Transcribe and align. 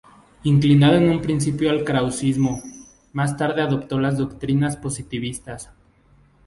Inclinado 0.41 0.95
en 0.95 1.09
un 1.09 1.21
principio 1.21 1.69
al 1.69 1.83
krausismo, 1.83 2.59
más 3.13 3.37
tarde 3.37 3.61
adoptó 3.61 3.99
las 3.99 4.17
doctrinas 4.17 4.75
positivistas. 4.75 5.69